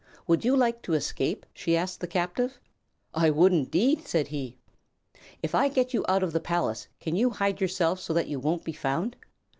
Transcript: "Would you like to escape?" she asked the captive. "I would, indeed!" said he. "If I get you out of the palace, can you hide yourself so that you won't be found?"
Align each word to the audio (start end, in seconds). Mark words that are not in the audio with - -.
"Would 0.25 0.43
you 0.43 0.55
like 0.57 0.81
to 0.81 0.95
escape?" 0.95 1.45
she 1.53 1.77
asked 1.77 1.99
the 1.99 2.07
captive. 2.07 2.59
"I 3.13 3.29
would, 3.29 3.53
indeed!" 3.53 4.07
said 4.07 4.29
he. 4.29 4.57
"If 5.43 5.53
I 5.53 5.67
get 5.67 5.93
you 5.93 6.03
out 6.09 6.23
of 6.23 6.33
the 6.33 6.39
palace, 6.39 6.87
can 6.99 7.15
you 7.15 7.29
hide 7.29 7.61
yourself 7.61 7.99
so 7.99 8.11
that 8.13 8.27
you 8.27 8.39
won't 8.39 8.63
be 8.63 8.73
found?" 8.73 9.15